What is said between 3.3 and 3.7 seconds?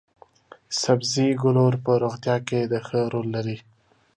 لري.